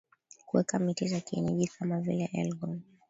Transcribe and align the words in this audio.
kuweka 0.45 0.79
miti 0.79 1.07
za 1.07 1.19
kienyeji 1.19 1.67
kama 1.67 1.99
vile 1.99 2.25
elgon 2.33 2.75
b 2.77 2.81